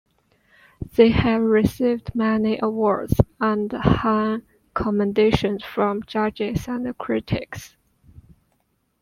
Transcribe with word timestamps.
They 0.95 1.09
have 1.09 1.43
received 1.43 2.15
many 2.15 2.57
awards, 2.59 3.13
and 3.39 3.71
high 3.71 4.37
commendations 4.73 5.63
from 5.63 6.01
judges 6.07 6.67
and 6.67 6.97
critics. 6.97 7.75